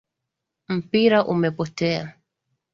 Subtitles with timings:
[0.75, 2.03] Mpira umepotea.